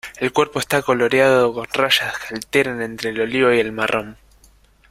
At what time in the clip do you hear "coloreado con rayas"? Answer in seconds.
0.81-2.15